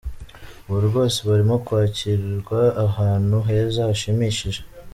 Ubu 0.67 0.79
rwose 0.87 1.17
barimo 1.27 1.55
kwakirirwa 1.65 2.59
ahantu 2.85 3.37
heza 3.47 3.79
hashimishije. 3.89 4.61